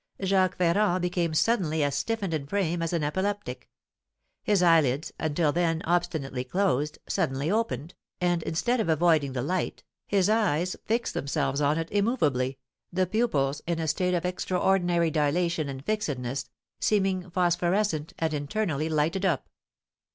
Jacques 0.23 0.57
Ferrand 0.57 0.99
became 0.99 1.31
suddenly 1.35 1.83
as 1.83 1.93
stiffened 1.95 2.33
in 2.33 2.47
frame 2.47 2.81
as 2.81 2.91
an 2.91 3.03
epileptic; 3.03 3.69
his 4.41 4.63
eyelids, 4.63 5.13
until 5.19 5.51
then 5.51 5.83
obstinately 5.85 6.43
closed, 6.43 6.97
suddenly 7.07 7.51
opened, 7.51 7.93
and, 8.19 8.41
instead 8.41 8.79
of 8.79 8.89
avoiding 8.89 9.33
the 9.33 9.43
light, 9.43 9.83
his 10.07 10.27
eyes 10.27 10.75
fixed 10.85 11.13
themselves 11.13 11.61
on 11.61 11.77
it 11.77 11.91
immovably, 11.91 12.57
the 12.91 13.05
pupils, 13.05 13.61
in 13.67 13.77
a 13.77 13.87
state 13.87 14.15
of 14.15 14.25
extraordinary 14.25 15.11
dilation 15.11 15.69
and 15.69 15.85
fixedness, 15.85 16.49
seeming 16.79 17.29
phosphorescent 17.29 18.11
and 18.17 18.33
internally 18.33 18.89
lighted 18.89 19.23
up. 19.23 19.49